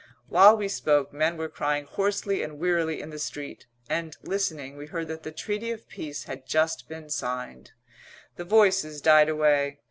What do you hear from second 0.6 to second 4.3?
spoke, men were crying hoarsely and wearily in the street, and,